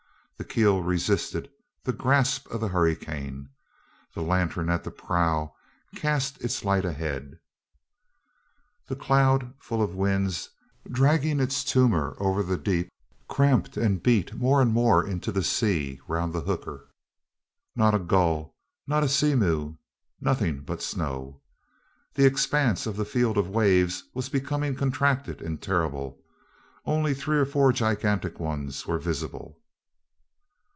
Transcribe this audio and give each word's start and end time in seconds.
The 0.37 0.53
keel 0.55 0.81
resisted 0.81 1.51
the 1.83 1.93
grasp 1.93 2.49
of 2.49 2.61
the 2.61 2.69
hurricane. 2.69 3.49
The 4.15 4.23
lantern 4.23 4.69
at 4.71 4.83
the 4.83 4.89
prow 4.89 5.53
cast 5.95 6.41
its 6.43 6.65
light 6.65 6.83
ahead. 6.83 7.37
The 8.87 8.95
cloud, 8.95 9.53
full 9.59 9.83
of 9.83 9.93
winds, 9.93 10.49
dragging 10.91 11.39
its 11.39 11.63
tumour 11.63 12.17
over 12.19 12.41
the 12.41 12.57
deep, 12.57 12.89
cramped 13.29 13.77
and 13.77 14.05
eat 14.07 14.33
more 14.33 14.63
and 14.63 14.73
more 14.73 15.05
into 15.07 15.31
the 15.31 15.43
sea 15.43 16.01
round 16.07 16.33
the 16.33 16.41
hooker. 16.41 16.89
Not 17.75 17.93
a 17.93 17.99
gull, 17.99 18.55
not 18.87 19.03
a 19.03 19.09
sea 19.09 19.35
mew, 19.35 19.77
nothing 20.19 20.61
but 20.61 20.81
snow. 20.81 21.39
The 22.15 22.25
expanse 22.25 22.87
of 22.87 22.97
the 22.97 23.05
field 23.05 23.37
of 23.37 23.47
waves 23.47 24.05
was 24.15 24.27
becoming 24.27 24.73
contracted 24.75 25.39
and 25.39 25.61
terrible; 25.61 26.17
only 26.83 27.13
three 27.13 27.37
or 27.37 27.45
four 27.45 27.71
gigantic 27.71 28.39
ones 28.39 28.87
were 28.87 28.97
visible. 28.97 29.59